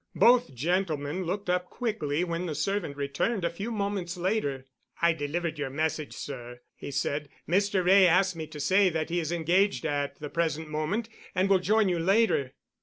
[0.15, 4.65] Both gentlemen looked up quickly when the servant returned a few moments later.
[4.99, 7.29] "I delivered your message, sir," he said.
[7.47, 7.85] "Mr.
[7.85, 11.59] Wray asked me to say that he is engaged at the present moment and will
[11.59, 12.53] join you later."